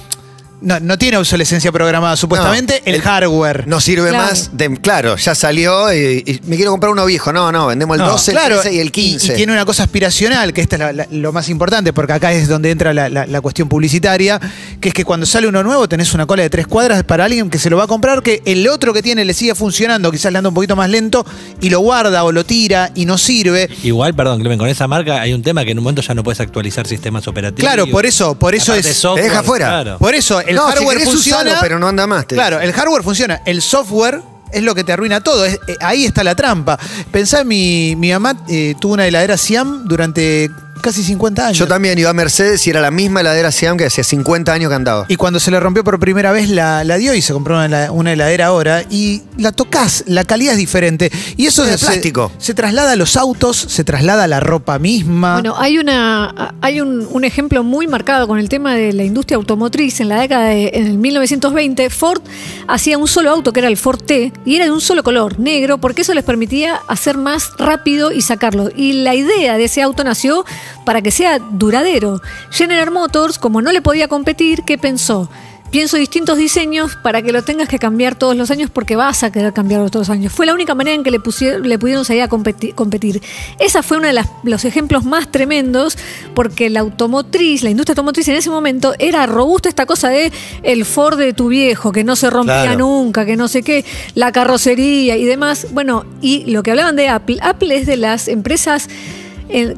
no, 0.61 0.79
no 0.79 0.97
tiene 0.97 1.17
obsolescencia 1.17 1.71
programada, 1.71 2.15
supuestamente 2.15 2.81
el, 2.85 3.01
hardware. 3.01 3.67
No 3.67 3.81
sirve 3.81 4.09
Claro. 4.09 4.25
más. 4.25 4.49
De, 4.53 4.69
claro, 4.79 5.17
ya 5.17 5.33
salió 5.35 5.93
y, 5.93 6.23
y 6.25 6.39
me 6.47 6.55
quiero 6.55 6.71
comprar 6.71 6.91
uno 6.91 7.05
viejo. 7.05 7.33
No, 7.33 7.51
no, 7.51 7.67
vendemos 7.67 7.97
el 7.97 8.03
No, 8.03 8.11
12, 8.11 8.31
claro, 8.31 8.55
el 8.57 8.61
13 8.61 8.75
y 8.75 8.79
el 8.79 8.91
15. 8.91 9.33
Y, 9.33 9.35
tiene 9.35 9.53
una 9.53 9.65
cosa 9.65 9.83
aspiracional, 9.83 10.53
que 10.53 10.61
esta 10.61 10.75
es 10.75 10.79
la- 10.79 10.93
la- 10.93 11.07
lo 11.11 11.31
más 11.33 11.49
importante, 11.49 11.93
porque 11.93 12.13
acá 12.13 12.31
es 12.31 12.47
donde 12.47 12.71
entra 12.71 12.93
la, 12.93 13.09
la- 13.09 13.25
la 13.25 13.41
cuestión 13.41 13.67
publicitaria, 13.69 14.39
que 14.79 14.89
es 14.89 14.93
que 14.93 15.03
cuando 15.05 15.25
sale 15.25 15.47
uno 15.47 15.63
nuevo 15.63 15.87
tenés 15.89 16.13
una 16.13 16.25
cola 16.25 16.43
de 16.43 16.49
tres 16.49 16.67
cuadras 16.67 17.03
para 17.03 17.25
alguien 17.25 17.49
que 17.49 17.57
se 17.59 17.69
lo 17.69 17.77
va 17.77 17.83
a 17.85 17.87
comprar, 17.87 18.21
que 18.21 18.41
el 18.45 18.67
otro 18.67 18.93
que 18.93 19.01
tiene 19.01 19.25
le 19.25 19.33
sigue 19.33 19.55
funcionando, 19.55 20.11
quizás 20.11 20.31
le 20.31 20.37
anda 20.37 20.49
un 20.49 20.53
poquito 20.55 20.75
más 20.75 20.89
lento, 20.89 21.25
y 21.59 21.69
lo 21.69 21.79
guarda 21.79 22.23
o 22.23 22.31
lo 22.31 22.45
tira 22.45 22.91
y 22.95 23.05
no 23.05 23.17
sirve. 23.17 23.69
Igual, 23.83 24.13
perdón, 24.15 24.39
Clemen, 24.39 24.59
con 24.59 24.67
esa 24.67 24.87
marca 24.87 25.21
hay 25.21 25.33
un 25.33 25.41
tema 25.41 25.65
que 25.65 25.71
en 25.71 25.79
un 25.79 25.83
momento 25.83 26.01
ya 26.01 26.13
no 26.13 26.23
puedes 26.23 26.39
actualizar 26.39 26.85
sistemas 26.87 27.27
operativos. 27.27 27.61
Claro, 27.61 27.87
por 27.87 28.05
eso, 28.05 28.35
por 28.37 28.53
eso 28.55 28.73
Aparte 28.73 28.89
es. 28.89 28.97
software, 28.97 29.23
Te 29.23 29.29
deja 29.29 29.43
fuera. 29.43 29.67
claro. 29.67 29.97
Por 29.97 30.13
eso 30.13 30.39
el 30.41 30.50
No, 30.55 30.67
si 30.67 30.73
hardware 30.75 30.97
querés 30.97 31.09
funciona. 31.13 31.41
usarlo, 31.41 31.57
pero 31.61 31.79
no 31.79 31.87
anda 31.87 32.07
más, 32.07 32.25
claro, 32.25 32.59
el 32.59 32.73
hardware 32.73 33.03
funciona. 33.03 33.41
El 33.45 33.61
software 33.61 34.21
es 34.51 34.63
lo 34.63 34.75
que 34.75 34.83
te 34.83 34.91
arruina 34.91 35.21
todo. 35.21 35.45
Es- 35.45 35.59
eh, 35.67 35.75
ahí 35.79 36.05
está 36.05 36.23
la 36.23 36.35
trampa. 36.35 36.77
Pensá, 37.11 37.43
mi, 37.43 37.95
mi 37.95 38.11
mamá 38.11 38.35
eh, 38.49 38.75
tuvo 38.79 38.93
una 38.93 39.05
heladera 39.07 39.37
Siam 39.37 39.83
durante 39.87 40.49
casi 40.81 41.03
50 41.03 41.47
años. 41.47 41.57
Yo 41.57 41.67
también 41.67 41.97
iba 41.97 42.09
a 42.09 42.13
Mercedes 42.13 42.65
y 42.67 42.69
era 42.69 42.81
la 42.81 42.91
misma 42.91 43.21
heladera 43.21 43.51
Siam 43.51 43.77
que 43.77 43.85
hacía 43.85 44.03
50 44.03 44.51
años 44.53 44.69
que 44.69 44.75
andaba. 44.75 45.05
Y 45.07 45.15
cuando 45.15 45.39
se 45.39 45.51
le 45.51 45.59
rompió 45.59 45.83
por 45.83 45.99
primera 45.99 46.31
vez, 46.31 46.49
la, 46.49 46.83
la 46.83 46.97
dio 46.97 47.13
y 47.13 47.21
se 47.21 47.33
compró 47.33 47.63
una, 47.63 47.91
una 47.91 48.13
heladera 48.13 48.47
ahora. 48.47 48.83
Y 48.89 49.21
la 49.37 49.51
tocas, 49.51 50.03
la 50.07 50.23
calidad 50.25 50.53
es 50.53 50.57
diferente. 50.57 51.11
Y 51.37 51.45
eso 51.47 51.63
Es 51.63 51.71
de 51.71 51.77
se, 51.77 51.85
plástico. 51.85 52.31
se 52.37 52.53
traslada 52.53 52.93
a 52.93 52.95
los 52.95 53.15
autos, 53.17 53.57
se 53.57 53.83
traslada 53.83 54.23
a 54.23 54.27
la 54.27 54.39
ropa 54.39 54.79
misma. 54.79 55.33
Bueno, 55.33 55.55
hay 55.57 55.77
una 55.77 56.53
hay 56.61 56.81
un, 56.81 57.07
un 57.11 57.23
ejemplo 57.23 57.63
muy 57.63 57.87
marcado 57.87 58.27
con 58.27 58.39
el 58.39 58.49
tema 58.49 58.75
de 58.75 58.93
la 58.93 59.03
industria 59.03 59.37
automotriz. 59.37 59.99
En 60.01 60.09
la 60.09 60.19
década 60.19 60.45
de 60.45 60.71
en 60.73 60.87
el 60.87 60.97
1920, 60.97 61.89
Ford 61.89 62.21
hacía 62.67 62.97
un 62.97 63.07
solo 63.07 63.29
auto 63.31 63.53
que 63.53 63.59
era 63.59 63.69
el 63.69 63.77
Ford 63.77 64.01
T 64.01 64.31
y 64.45 64.55
era 64.55 64.65
de 64.65 64.71
un 64.71 64.81
solo 64.81 65.03
color, 65.03 65.39
negro, 65.39 65.77
porque 65.79 66.01
eso 66.01 66.13
les 66.13 66.23
permitía 66.23 66.79
hacer 66.87 67.17
más 67.17 67.51
rápido 67.57 68.11
y 68.11 68.21
sacarlo. 68.21 68.69
Y 68.75 68.93
la 69.03 69.15
idea 69.15 69.57
de 69.57 69.65
ese 69.65 69.81
auto 69.81 70.03
nació 70.03 70.45
para 70.85 71.01
que 71.01 71.11
sea 71.11 71.39
duradero. 71.39 72.21
General 72.51 72.91
Motors, 72.91 73.37
como 73.39 73.61
no 73.61 73.71
le 73.71 73.81
podía 73.81 74.07
competir, 74.07 74.63
¿qué 74.63 74.77
pensó? 74.77 75.29
Pienso 75.71 75.95
distintos 75.95 76.37
diseños 76.37 76.97
para 76.97 77.21
que 77.21 77.31
lo 77.31 77.43
tengas 77.45 77.69
que 77.69 77.79
cambiar 77.79 78.15
todos 78.15 78.35
los 78.35 78.51
años 78.51 78.69
porque 78.69 78.97
vas 78.97 79.23
a 79.23 79.31
querer 79.31 79.53
cambiarlo 79.53 79.89
todos 79.89 80.09
los 80.09 80.13
años. 80.13 80.33
Fue 80.33 80.45
la 80.45 80.53
única 80.53 80.75
manera 80.75 80.95
en 80.95 81.01
que 81.01 81.11
le, 81.11 81.21
pusieron, 81.21 81.65
le 81.65 81.79
pudieron 81.79 82.03
salir 82.03 82.23
a 82.23 82.27
competi- 82.27 82.75
competir. 82.75 83.21
Esa 83.57 83.81
fue 83.81 83.95
uno 83.95 84.07
de 84.07 84.11
las- 84.11 84.27
los 84.43 84.65
ejemplos 84.65 85.05
más 85.05 85.31
tremendos 85.31 85.97
porque 86.33 86.69
la 86.69 86.81
automotriz, 86.81 87.63
la 87.63 87.69
industria 87.69 87.93
automotriz 87.93 88.27
en 88.27 88.35
ese 88.35 88.49
momento 88.49 88.93
era 88.99 89.25
robusta 89.27 89.69
esta 89.69 89.85
cosa 89.85 90.09
de 90.09 90.33
el 90.63 90.83
Ford 90.83 91.17
de 91.17 91.31
tu 91.31 91.47
viejo, 91.47 91.93
que 91.93 92.03
no 92.03 92.17
se 92.17 92.29
rompía 92.29 92.63
Claro. 92.63 92.79
nunca, 92.79 93.25
que 93.25 93.37
no 93.37 93.47
sé 93.47 93.63
qué, 93.63 93.85
la 94.13 94.33
carrocería 94.33 95.15
y 95.15 95.23
demás. 95.23 95.67
Bueno, 95.71 96.03
y 96.21 96.51
lo 96.51 96.63
que 96.63 96.71
hablaban 96.71 96.97
de 96.97 97.07
Apple, 97.07 97.37
Apple 97.41 97.73
es 97.77 97.85
de 97.85 97.95
las 97.95 98.27
empresas 98.27 98.89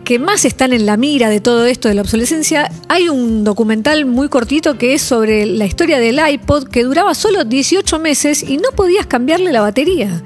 que 0.03 0.19
más 0.19 0.45
están 0.45 0.73
en 0.73 0.85
la 0.85 0.97
mira 0.97 1.29
de 1.29 1.39
todo 1.39 1.65
esto 1.65 1.87
de 1.87 1.95
la 1.95 2.01
obsolescencia, 2.01 2.71
hay 2.89 3.09
un 3.09 3.43
documental 3.43 4.05
muy 4.05 4.29
cortito 4.29 4.77
que 4.77 4.93
es 4.93 5.01
sobre 5.01 5.45
la 5.45 5.65
historia 5.65 5.99
del 5.99 6.19
iPod 6.19 6.67
que 6.67 6.83
duraba 6.83 7.15
solo 7.15 7.43
18 7.43 7.99
meses 7.99 8.43
y 8.43 8.57
no 8.57 8.69
podías 8.75 9.07
cambiarle 9.07 9.51
la 9.51 9.61
batería. 9.61 10.21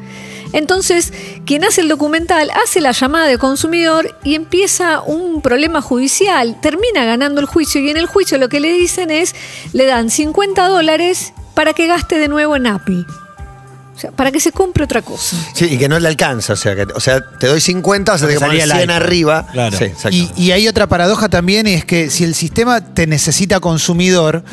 Entonces, 0.54 1.14
quien 1.46 1.64
hace 1.64 1.82
el 1.82 1.90
documental 1.90 2.50
hace 2.64 2.82
la 2.82 2.92
llamada 2.92 3.28
de 3.28 3.38
consumidor 3.38 4.18
y 4.24 4.36
empieza 4.36 5.02
un 5.02 5.42
problema 5.42 5.82
judicial, 5.82 6.60
termina 6.62 7.06
ganando 7.06 7.42
el 7.42 7.48
juicio 7.48 7.82
y 7.82 7.90
en 7.90 7.98
el 7.98 8.06
juicio 8.06 8.38
lo 8.38 8.50
que 8.50 8.60
le 8.60 8.72
dicen 8.72 9.12
es, 9.12 9.36
le 9.74 9.86
dan 9.86 10.10
50 10.10 10.68
dólares 10.68 11.34
para 11.54 11.74
que 11.74 11.88
gaste 11.88 12.18
de 12.18 12.28
nuevo 12.28 12.56
en 12.56 12.68
Apple. 12.68 13.06
O 13.98 14.00
sea, 14.00 14.12
para 14.12 14.32
que 14.32 14.40
se 14.40 14.52
compre 14.52 14.84
otra 14.84 15.02
cosa. 15.02 15.36
Sí, 15.54 15.66
y 15.72 15.78
que 15.80 15.90
no 15.90 16.00
le 16.00 16.08
alcanza. 16.08 16.54
O 16.54 16.56
sea, 16.56 16.76
que, 16.76 16.84
o 16.84 17.00
sea 17.00 17.20
te 17.40 17.48
doy 17.48 17.60
50, 17.60 18.14
o 18.14 18.18
sea, 18.20 18.28
te 18.28 18.36
poner 18.40 18.62
el 18.62 18.70
100 18.70 18.78
iPhone. 18.78 18.92
arriba. 18.92 19.48
Claro. 19.52 19.76
Sí. 19.76 19.86
Y, 20.12 20.30
y 20.44 20.52
hay 20.52 20.68
otra 20.68 20.86
paradoja 20.88 21.30
también, 21.30 21.66
es 21.66 21.84
que 21.84 22.12
si 22.12 22.24
el 22.24 22.36
sistema 22.36 22.80
te 22.94 23.08
necesita 23.08 23.60
consumidor, 23.60 24.44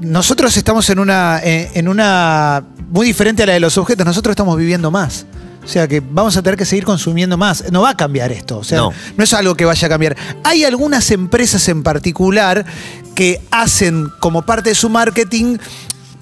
nosotros 0.00 0.56
estamos 0.56 0.88
en 0.90 0.98
una, 0.98 1.40
eh, 1.42 1.70
en 1.74 1.88
una 1.88 2.62
muy 2.90 3.06
diferente 3.06 3.42
a 3.44 3.46
la 3.46 3.52
de 3.54 3.60
los 3.60 3.78
objetos, 3.78 4.04
nosotros 4.04 4.32
estamos 4.32 4.58
viviendo 4.58 4.90
más. 4.90 5.24
O 5.64 5.68
sea 5.68 5.86
que 5.86 6.00
vamos 6.00 6.36
a 6.36 6.42
tener 6.42 6.58
que 6.58 6.64
seguir 6.64 6.84
consumiendo 6.84 7.36
más. 7.38 7.64
No 7.70 7.82
va 7.82 7.90
a 7.90 7.96
cambiar 7.96 8.32
esto. 8.32 8.58
O 8.58 8.64
sea, 8.64 8.78
No. 8.78 8.92
no, 9.16 9.24
es 9.24 9.32
algo 9.32 9.54
que 9.54 9.64
vaya 9.64 9.86
a 9.86 9.88
cambiar. 9.88 10.16
Hay 10.42 10.64
algunas 10.64 11.10
empresas 11.12 11.68
en 11.68 11.84
particular 11.84 12.66
que 13.14 13.40
hacen 13.52 14.08
como 14.18 14.42
parte 14.42 14.70
de 14.70 14.74
su 14.74 14.88
marketing 14.88 15.58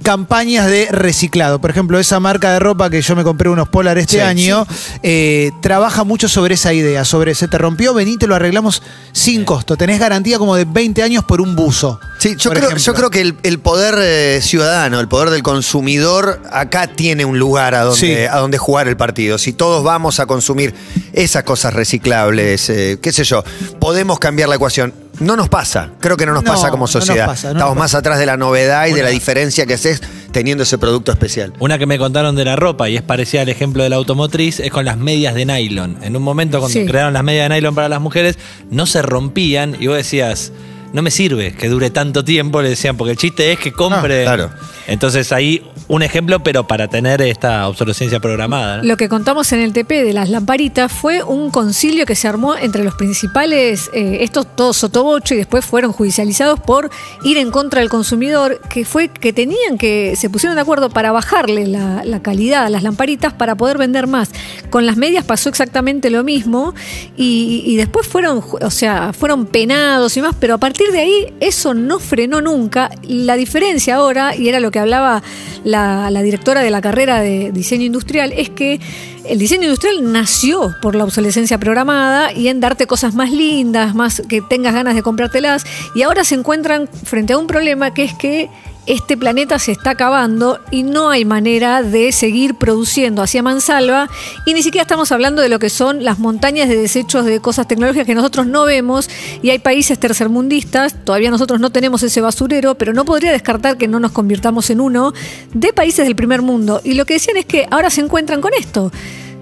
campañas 0.02 0.66
de 0.66 0.88
reciclado. 0.90 1.60
Por 1.60 1.70
ejemplo, 1.70 1.98
esa 1.98 2.20
marca 2.20 2.52
de 2.52 2.58
ropa 2.58 2.90
que 2.90 3.02
yo 3.02 3.16
me 3.16 3.24
compré 3.24 3.48
unos 3.48 3.68
Polar 3.68 3.98
este 3.98 4.16
Sí, 4.16 4.20
año, 4.20 4.66
eh, 5.02 5.50
trabaja 5.60 6.04
mucho 6.04 6.28
sobre 6.28 6.54
esa 6.54 6.72
idea, 6.72 7.04
sobre 7.04 7.34
se 7.34 7.48
te 7.48 7.58
rompió, 7.58 7.94
vení, 7.94 8.16
te 8.16 8.26
lo 8.26 8.34
arreglamos 8.34 8.82
sin 9.12 9.44
costo. 9.44 9.76
Tenés 9.76 10.00
garantía 10.00 10.38
como 10.38 10.56
de 10.56 10.64
20 10.64 11.02
años 11.02 11.24
por 11.24 11.40
un 11.40 11.54
buzo. 11.54 12.00
Sí, 12.20 12.36
yo 12.36 12.50
creo, 12.50 12.64
ejemplo. 12.64 12.78
yo 12.84 12.94
creo 12.94 13.10
que 13.10 13.20
el, 13.22 13.34
el 13.42 13.58
poder 13.60 13.94
eh, 13.98 14.40
ciudadano, 14.42 15.00
el 15.00 15.08
poder 15.08 15.30
del 15.30 15.42
consumidor, 15.42 16.42
acá 16.52 16.86
tiene 16.86 17.24
un 17.24 17.38
lugar 17.38 17.74
a 17.74 17.80
donde, 17.82 17.98
Sí. 17.98 18.12
a 18.30 18.36
donde 18.36 18.58
jugar 18.58 18.88
el 18.88 18.96
partido. 18.98 19.38
Si 19.38 19.54
todos 19.54 19.82
vamos 19.82 20.20
a 20.20 20.26
consumir 20.26 20.74
esas 21.14 21.44
cosas 21.44 21.72
reciclables, 21.72 22.68
eh, 22.68 22.98
qué 23.00 23.10
sé 23.12 23.24
yo, 23.24 23.42
podemos 23.78 24.18
cambiar 24.18 24.50
la 24.50 24.56
ecuación. 24.56 24.92
No 25.18 25.34
nos 25.36 25.48
pasa, 25.48 25.90
creo 26.00 26.16
que 26.18 26.26
no 26.26 26.32
nos 26.34 26.44
No, 26.44 26.52
pasa 26.52 26.70
como 26.70 26.82
no 26.86 26.92
nos 26.92 26.92
sociedad. 26.92 27.26
pasa, 27.26 27.48
no 27.48 27.52
Estamos 27.54 27.74
nos 27.74 27.80
más 27.82 27.94
atrás 27.94 28.18
de 28.18 28.26
la 28.26 28.36
novedad 28.36 28.86
y 28.86 28.92
de 28.92 29.02
la 29.02 29.08
diferencia 29.10 29.64
que 29.66 29.74
haces 29.74 30.02
teniendo 30.32 30.62
ese 30.64 30.76
producto 30.78 31.12
especial. 31.12 31.52
Una 31.58 31.78
que 31.78 31.86
me 31.86 31.98
contaron 31.98 32.36
de 32.36 32.44
la 32.44 32.54
ropa 32.56 32.88
y 32.90 32.96
es 32.96 33.02
parecida 33.02 33.42
al 33.42 33.48
ejemplo 33.48 33.82
de 33.82 33.88
la 33.88 33.96
automotriz 33.96 34.60
es 34.60 34.70
con 34.70 34.84
las 34.84 34.96
medias 34.98 35.34
de 35.34 35.44
nylon. 35.46 35.98
En 36.02 36.16
un 36.16 36.22
momento 36.22 36.58
cuando 36.60 36.78
Sí. 36.78 36.86
crearon 36.86 37.12
las 37.14 37.24
medias 37.24 37.48
de 37.48 37.54
nylon 37.56 37.74
para 37.74 37.88
las 37.88 38.00
mujeres 38.00 38.38
no 38.70 38.86
se 38.86 39.02
rompían 39.02 39.76
y 39.80 39.86
vos 39.88 39.96
decías, 39.96 40.52
no 40.92 41.02
me 41.02 41.10
sirve 41.10 41.52
que 41.52 41.68
dure 41.68 41.90
tanto 41.90 42.24
tiempo, 42.24 42.62
le 42.62 42.70
decían, 42.70 42.96
porque 42.96 43.12
el 43.12 43.16
chiste 43.16 43.52
es 43.52 43.58
que 43.58 43.72
compre. 43.72 44.22
Ah, 44.22 44.34
claro. 44.34 44.50
Entonces 44.86 45.32
ahí 45.32 45.62
un 45.90 46.02
ejemplo, 46.02 46.40
pero 46.40 46.68
para 46.68 46.86
tener 46.86 47.20
esta 47.20 47.68
obsolescencia 47.68 48.20
programada. 48.20 48.82
Lo 48.84 48.96
que 48.96 49.08
contamos 49.08 49.50
en 49.52 49.58
el 49.58 49.72
TP 49.72 50.04
de 50.04 50.12
las 50.12 50.30
lamparitas 50.30 50.92
fue 50.92 51.24
un 51.24 51.50
concilio 51.50 52.06
que 52.06 52.14
se 52.14 52.28
armó 52.28 52.56
entre 52.56 52.84
los 52.84 52.94
principales, 52.94 53.90
eh, 53.92 54.18
estos 54.20 54.54
todos 54.54 54.76
sotobocho, 54.76 55.34
y 55.34 55.38
después 55.38 55.64
fueron 55.64 55.92
judicializados 55.92 56.60
por 56.60 56.90
ir 57.24 57.38
en 57.38 57.50
contra 57.50 57.80
del 57.80 57.88
consumidor, 57.88 58.60
que 58.68 58.84
fue 58.84 59.08
que 59.08 59.32
tenían 59.32 59.78
que, 59.78 60.14
se 60.16 60.30
pusieron 60.30 60.54
de 60.54 60.62
acuerdo 60.62 60.90
para 60.90 61.10
bajarle 61.10 61.66
la, 61.66 62.20
calidad 62.22 62.66
a 62.66 62.70
las 62.70 62.82
lamparitas 62.82 63.32
para 63.32 63.56
poder 63.56 63.78
vender 63.78 64.06
más. 64.06 64.30
Con 64.68 64.86
las 64.86 64.96
medias 64.96 65.24
pasó 65.24 65.48
exactamente 65.48 66.10
lo 66.10 66.22
mismo, 66.22 66.74
y, 67.16 67.64
y 67.66 67.76
después 67.76 68.06
fueron, 68.06 68.44
o 68.60 68.70
sea, 68.70 69.12
fueron 69.12 69.46
penados 69.46 70.16
y 70.16 70.22
más, 70.22 70.36
pero 70.38 70.54
a 70.54 70.58
partir 70.58 70.92
de 70.92 71.00
ahí 71.00 71.34
eso 71.40 71.74
no 71.74 71.98
frenó 71.98 72.40
nunca. 72.40 72.90
La 73.02 73.34
diferencia 73.34 73.96
ahora, 73.96 74.36
y 74.36 74.48
era 74.48 74.60
lo 74.60 74.69
que 74.70 74.78
hablaba 74.78 75.22
la, 75.64 76.10
la 76.10 76.22
directora 76.22 76.62
de 76.62 76.70
la 76.70 76.80
carrera 76.80 77.20
de 77.20 77.52
diseño 77.52 77.84
industrial, 77.84 78.32
es 78.36 78.50
que 78.50 78.80
el 79.24 79.38
diseño 79.38 79.64
industrial 79.64 80.12
nació 80.12 80.74
por 80.80 80.94
la 80.94 81.04
obsolescencia 81.04 81.58
programada 81.58 82.32
y 82.32 82.48
en 82.48 82.60
darte 82.60 82.86
cosas 82.86 83.14
más 83.14 83.30
lindas, 83.30 83.94
más 83.94 84.22
que 84.28 84.40
tengas 84.42 84.74
ganas 84.74 84.94
de 84.94 85.02
comprártelas, 85.02 85.64
y 85.94 86.02
ahora 86.02 86.24
se 86.24 86.34
encuentran 86.34 86.88
frente 86.88 87.32
a 87.34 87.38
un 87.38 87.46
problema 87.46 87.92
que 87.94 88.04
es 88.04 88.14
que 88.14 88.48
este 88.86 89.16
planeta 89.16 89.58
se 89.58 89.72
está 89.72 89.90
acabando 89.90 90.60
y 90.70 90.82
no 90.82 91.10
hay 91.10 91.24
manera 91.24 91.82
de 91.82 92.12
seguir 92.12 92.54
produciendo 92.54 93.22
hacia 93.22 93.42
mansalva. 93.42 94.08
Y 94.46 94.54
ni 94.54 94.62
siquiera 94.62 94.82
estamos 94.82 95.12
hablando 95.12 95.42
de 95.42 95.48
lo 95.48 95.58
que 95.58 95.70
son 95.70 96.04
las 96.04 96.18
montañas 96.18 96.68
de 96.68 96.76
desechos 96.76 97.24
de 97.24 97.40
cosas 97.40 97.68
tecnológicas 97.68 98.06
que 98.06 98.14
nosotros 98.14 98.46
no 98.46 98.64
vemos. 98.64 99.08
Y 99.42 99.50
hay 99.50 99.58
países 99.58 99.98
tercermundistas, 99.98 100.94
todavía 101.04 101.30
nosotros 101.30 101.60
no 101.60 101.70
tenemos 101.70 102.02
ese 102.02 102.20
basurero, 102.20 102.74
pero 102.74 102.92
no 102.92 103.04
podría 103.04 103.32
descartar 103.32 103.76
que 103.76 103.88
no 103.88 104.00
nos 104.00 104.12
convirtamos 104.12 104.70
en 104.70 104.80
uno 104.80 105.12
de 105.52 105.72
países 105.72 106.06
del 106.06 106.16
primer 106.16 106.42
mundo. 106.42 106.80
Y 106.84 106.94
lo 106.94 107.04
que 107.04 107.14
decían 107.14 107.36
es 107.36 107.46
que 107.46 107.66
ahora 107.70 107.90
se 107.90 108.00
encuentran 108.00 108.40
con 108.40 108.52
esto. 108.58 108.90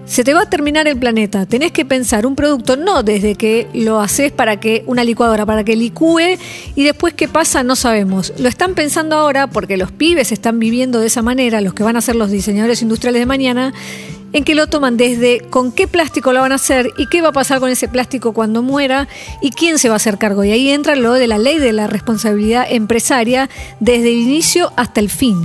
Se 0.09 0.23
te 0.23 0.33
va 0.33 0.41
a 0.41 0.49
terminar 0.49 0.87
el 0.87 0.97
planeta. 0.97 1.45
Tenés 1.45 1.71
que 1.71 1.85
pensar 1.85 2.25
un 2.25 2.35
producto 2.35 2.75
no 2.75 3.03
desde 3.03 3.35
que 3.35 3.67
lo 3.75 3.99
haces 3.99 4.31
para 4.31 4.59
que 4.59 4.83
una 4.87 5.03
licuadora, 5.03 5.45
para 5.45 5.63
que 5.63 5.75
licúe 5.75 6.39
y 6.75 6.83
después 6.83 7.13
qué 7.13 7.27
pasa 7.27 7.61
no 7.61 7.75
sabemos. 7.75 8.33
Lo 8.39 8.49
están 8.49 8.73
pensando 8.73 9.15
ahora 9.15 9.45
porque 9.45 9.77
los 9.77 9.91
pibes 9.91 10.31
están 10.31 10.57
viviendo 10.57 10.99
de 10.99 11.05
esa 11.05 11.21
manera, 11.21 11.61
los 11.61 11.75
que 11.75 11.83
van 11.83 11.95
a 11.95 12.01
ser 12.01 12.15
los 12.15 12.31
diseñadores 12.31 12.81
industriales 12.81 13.21
de 13.21 13.27
mañana, 13.27 13.71
en 14.33 14.43
que 14.43 14.55
lo 14.55 14.65
toman 14.65 14.97
desde 14.97 15.41
con 15.41 15.71
qué 15.71 15.87
plástico 15.87 16.33
lo 16.33 16.39
van 16.39 16.53
a 16.53 16.55
hacer 16.55 16.89
y 16.97 17.05
qué 17.05 17.21
va 17.21 17.29
a 17.29 17.33
pasar 17.33 17.59
con 17.59 17.69
ese 17.69 17.87
plástico 17.87 18.33
cuando 18.33 18.63
muera 18.63 19.07
y 19.43 19.51
quién 19.51 19.77
se 19.77 19.89
va 19.89 19.93
a 19.93 19.97
hacer 19.97 20.17
cargo. 20.17 20.43
Y 20.43 20.49
ahí 20.49 20.71
entra 20.71 20.95
lo 20.95 21.13
de 21.13 21.27
la 21.27 21.37
ley 21.37 21.59
de 21.59 21.71
la 21.71 21.85
responsabilidad 21.85 22.65
empresaria 22.67 23.47
desde 23.79 24.09
el 24.09 24.17
inicio 24.17 24.73
hasta 24.75 25.01
el 25.01 25.11
fin. 25.11 25.37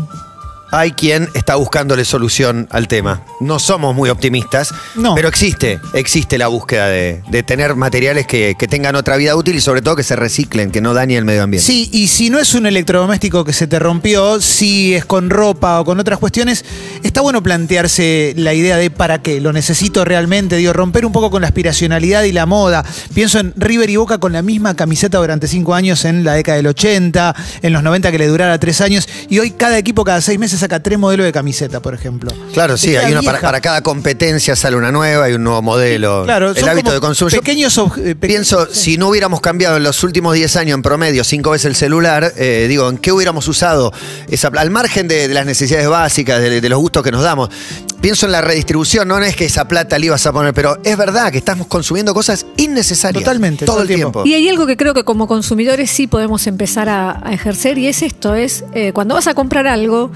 Hay 0.74 0.92
quien 0.92 1.28
está 1.34 1.54
buscándole 1.54 2.04
solución 2.04 2.66
al 2.70 2.88
tema. 2.88 3.22
No 3.40 3.58
somos 3.58 3.94
muy 3.94 4.10
optimistas, 4.10 4.74
pero 5.14 5.28
existe, 5.28 5.78
existe 5.92 6.36
la 6.36 6.48
búsqueda 6.48 6.88
de, 6.88 7.22
de 7.30 7.42
tener 7.44 7.76
materiales 7.76 8.26
que, 8.26 8.56
que 8.58 8.66
tengan 8.66 8.96
otra 8.96 9.16
vida 9.16 9.36
útil 9.36 9.54
y 9.54 9.60
sobre 9.60 9.82
todo 9.82 9.94
que 9.94 10.02
se 10.02 10.16
reciclen, 10.16 10.72
que 10.72 10.80
no 10.80 10.92
dañen 10.92 11.18
el 11.18 11.24
medio 11.24 11.44
ambiente. 11.44 11.64
Sí, 11.64 11.88
y 11.92 12.08
si 12.08 12.28
no 12.28 12.40
es 12.40 12.54
un 12.54 12.66
electrodoméstico 12.66 13.44
que 13.44 13.52
se 13.52 13.68
te 13.68 13.78
rompió, 13.78 14.40
si 14.40 14.94
es 14.94 15.04
con 15.04 15.30
ropa 15.30 15.80
o 15.80 15.84
con 15.84 16.00
otras 16.00 16.18
cuestiones, 16.18 16.64
está 17.04 17.20
bueno 17.20 17.42
plantearse 17.42 18.34
la 18.36 18.52
idea 18.52 18.76
de 18.76 18.90
para 18.90 19.22
qué, 19.22 19.40
lo 19.40 19.52
necesito 19.52 20.04
realmente, 20.04 20.56
digo, 20.56 20.72
romper 20.72 21.06
un 21.06 21.12
poco 21.12 21.30
con 21.30 21.42
la 21.42 21.48
aspiracionalidad 21.48 22.24
y 22.24 22.32
la 22.32 22.46
moda. 22.46 22.84
Pienso 23.14 23.38
en 23.38 23.52
River 23.56 23.90
y 23.90 23.96
Boca 23.96 24.18
con 24.18 24.32
la 24.32 24.42
misma 24.42 24.74
camiseta 24.74 25.18
durante 25.18 25.46
cinco 25.46 25.74
años 25.74 26.04
en 26.04 26.24
la 26.24 26.34
década 26.34 26.56
del 26.56 26.66
80, 26.66 27.34
en 27.62 27.72
los 27.72 27.82
90 27.82 28.10
que 28.10 28.18
le 28.18 28.26
durara 28.26 28.58
tres 28.58 28.80
años, 28.80 29.08
y 29.28 29.38
hoy 29.38 29.52
cada 29.52 29.78
equipo 29.78 30.02
cada 30.02 30.20
seis 30.20 30.38
meses 30.38 30.63
saca 30.64 30.82
tres 30.82 30.98
modelos 30.98 31.24
de 31.26 31.32
camiseta, 31.32 31.80
por 31.80 31.94
ejemplo. 31.94 32.30
Claro, 32.52 32.76
sí, 32.76 32.96
hay 32.96 33.12
una 33.12 33.22
para, 33.22 33.60
cada 33.60 33.82
competencia 33.82 34.56
sale 34.56 34.76
una 34.76 34.90
nueva, 34.90 35.24
hay 35.26 35.34
un 35.34 35.44
nuevo 35.44 35.60
modelo. 35.62 36.22
Claro, 36.24 36.50
el 36.50 36.56
son 36.56 36.68
hábito 36.68 36.84
como 36.86 36.94
de 36.94 37.00
consumo. 37.00 37.30
Pequeños 37.30 37.76
eh, 37.98 38.14
pe- 38.14 38.26
pienso, 38.28 38.66
si 38.72 38.96
no 38.96 39.08
hubiéramos 39.08 39.40
cambiado 39.40 39.76
en 39.76 39.82
los 39.82 40.02
últimos 40.04 40.34
10 40.34 40.56
años 40.56 40.74
en 40.76 40.82
promedio 40.82 41.22
cinco 41.24 41.50
veces 41.50 41.66
el 41.66 41.74
celular, 41.76 42.32
eh, 42.36 42.66
digo, 42.68 42.88
¿en 42.88 42.98
qué 42.98 43.12
hubiéramos 43.12 43.46
usado 43.48 43.92
esa 44.28 44.48
Al 44.56 44.70
margen 44.70 45.06
de, 45.08 45.28
de 45.28 45.34
las 45.34 45.44
necesidades 45.46 45.88
básicas, 45.88 46.40
de, 46.40 46.60
de 46.60 46.68
los 46.68 46.78
gustos 46.78 47.02
que 47.02 47.10
nos 47.12 47.22
damos. 47.22 47.50
Pienso 48.00 48.26
en 48.26 48.32
la 48.32 48.40
redistribución, 48.42 49.08
no 49.08 49.18
es 49.18 49.34
que 49.36 49.46
esa 49.46 49.66
plata 49.66 49.98
le 49.98 50.06
ibas 50.06 50.24
a 50.26 50.32
poner, 50.32 50.52
pero 50.54 50.78
es 50.84 50.96
verdad 50.96 51.32
que 51.32 51.38
estamos 51.38 51.66
consumiendo 51.66 52.12
cosas 52.14 52.44
innecesarias. 52.56 53.24
Totalmente, 53.24 53.64
Todo 53.66 53.76
todo 53.76 53.82
el 53.82 53.88
tiempo. 53.88 54.22
Y 54.26 54.34
hay 54.34 54.48
algo 54.48 54.66
que 54.66 54.76
creo 54.76 54.92
que 54.94 55.04
como 55.04 55.26
consumidores 55.26 55.90
sí 55.90 56.06
podemos 56.06 56.46
empezar 56.46 56.88
a, 56.88 57.20
a 57.26 57.32
ejercer 57.32 57.78
y 57.78 57.88
es 57.88 58.02
esto, 58.02 58.34
es 58.34 58.64
eh, 58.74 58.92
cuando 58.92 59.14
vas 59.14 59.26
a 59.26 59.34
comprar 59.34 59.66
algo, 59.66 60.10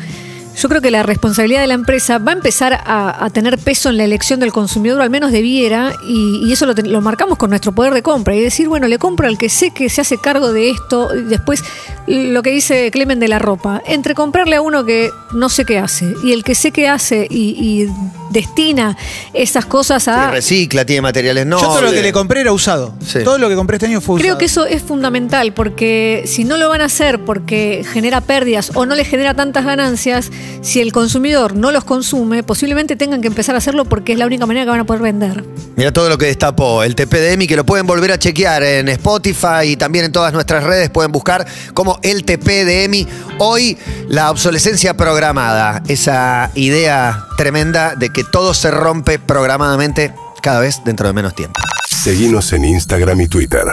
yo 0.61 0.69
creo 0.69 0.81
que 0.81 0.91
la 0.91 1.03
responsabilidad 1.03 1.61
de 1.61 1.67
la 1.69 1.75
empresa 1.75 2.19
va 2.19 2.33
a 2.33 2.35
empezar 2.35 2.73
a, 2.85 3.25
a 3.25 3.31
tener 3.31 3.59
peso 3.59 3.88
en 3.91 3.97
la 3.97 4.05
elección 4.05 4.41
del 4.41 4.53
consumidor, 4.53 5.00
o 5.00 5.03
al 5.03 5.11
menos 5.11 5.31
debiera, 5.33 5.93
y, 6.07 6.43
y 6.47 6.53
eso 6.53 6.67
lo, 6.67 6.75
ten- 6.75 6.91
lo 6.93 7.00
marcamos 7.00 7.38
con 7.38 7.50
nuestro 7.50 7.73
poder 7.73 7.95
de 7.95 8.03
compra, 8.03 8.35
y 8.35 8.41
decir, 8.41 8.69
bueno, 8.69 8.88
le 8.88 8.99
compro 8.99 9.29
al 9.29 9.38
que 9.38 9.49
sé 9.49 9.71
que 9.71 9.88
se 9.88 10.00
hace 10.00 10.19
cargo 10.19 10.53
de 10.53 10.71
esto, 10.71 11.15
y 11.15 11.23
después 11.23 11.62
lo 12.07 12.43
que 12.43 12.50
dice 12.50 12.91
Clemen 12.91 13.21
de 13.21 13.29
la 13.29 13.38
ropa, 13.38 13.83
entre 13.87 14.15
comprarle 14.15 14.57
a 14.57 14.62
uno 14.62 14.85
que 14.85 15.11
no 15.33 15.49
sé 15.49 15.65
qué 15.65 15.79
hace, 15.79 16.15
y 16.25 16.33
el 16.33 16.43
que 16.45 16.55
sé 16.55 16.73
qué 16.73 16.88
hace 16.88 17.27
y, 17.31 17.50
y 17.59 17.88
destina 18.31 18.97
esas 19.33 19.65
cosas 19.67 20.05
Sí, 20.05 20.11
a... 20.11 20.31
recicla, 20.31 20.85
tiene 20.85 21.03
materiales 21.03 21.47
no. 21.47 21.61
Yo 21.61 21.67
todo 21.67 21.83
lo 21.83 21.91
que 21.93 22.03
le 22.03 22.12
compré 22.12 22.41
era 22.43 22.53
usado. 22.53 22.95
Sí. 23.07 23.21
Todo 23.25 23.38
lo 23.38 23.49
que 23.49 23.55
compré 23.55 23.77
este 23.77 23.87
año 23.87 24.00
fue 24.00 24.17
usado. 24.17 24.25
Creo 24.25 24.38
que 24.38 24.45
eso 24.47 24.67
es 24.67 24.83
fundamental 24.83 25.53
porque 25.55 26.25
si 26.27 26.45
no 26.45 26.57
lo 26.59 26.69
van 26.69 26.81
a 26.83 26.85
hacer 26.87 27.25
porque 27.25 27.85
genera 27.91 28.21
pérdidas 28.21 28.73
o 28.75 28.85
no 28.87 28.95
le 28.95 29.05
genera 29.05 29.35
tantas 29.35 29.65
ganancias, 29.65 30.31
si 30.61 30.81
el 30.81 30.93
consumidor 30.93 31.55
no 31.55 31.71
los 31.71 31.85
consume, 31.85 32.43
posiblemente 32.43 32.97
tengan 32.97 33.21
que 33.21 33.28
empezar 33.28 33.55
a 33.55 33.59
hahacerlo 33.59 33.85
porque 33.85 34.12
es 34.12 34.19
la 34.19 34.26
única 34.26 34.47
manera 34.47 34.64
que 34.64 34.71
van 34.71 34.81
a 34.81 34.85
poder 34.85 35.02
vender. 35.02 35.45
Mira 35.76 35.93
todo 35.93 36.09
lo 36.09 36.19
que 36.19 36.26
destapó 36.26 36.83
el 36.83 36.95
TPDMI, 36.95 37.47
que 37.47 37.57
lo 37.57 37.64
pueden 37.64 37.87
volver 37.87 38.12
a 38.12 38.19
chequear 38.19 38.62
en 38.62 38.88
Spotify 38.88 39.64
y 39.67 39.76
también 39.76 40.07
en 40.07 40.12
todas 40.12 40.33
nuestras 40.33 40.64
redes. 40.64 40.90
Pueden 40.90 41.12
buscar 41.12 41.47
como 41.75 41.99
el 42.02 42.25
TPDMI. 42.25 43.07
Hoy, 43.38 43.78
la 44.09 44.31
obsolescencia 44.31 44.97
programada. 44.97 45.83
Esa 45.88 46.50
idea 46.55 47.26
tremenda 47.37 47.95
de 47.95 48.11
que 48.11 48.25
todo 48.25 48.55
se 48.55 48.71
rompe 48.71 49.19
programadamente 49.19 50.12
cada 50.43 50.61
vez 50.61 50.81
dentro 50.85 51.07
de 51.07 51.12
menos 51.12 51.35
tiempo. 51.35 51.61
Seguimos 51.88 52.52
en 52.52 52.64
Instagram 52.64 53.21
y 53.21 53.28
Twitter. 53.28 53.64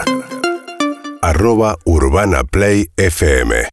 Arroba 1.22 1.76
Urbana 1.84 2.44
Play 2.44 2.90
FM. 2.96 3.68